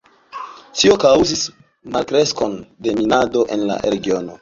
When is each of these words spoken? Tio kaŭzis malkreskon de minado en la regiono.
Tio 0.79 0.95
kaŭzis 1.03 1.45
malkreskon 1.99 2.59
de 2.89 2.99
minado 3.03 3.49
en 3.59 3.67
la 3.73 3.81
regiono. 3.97 4.39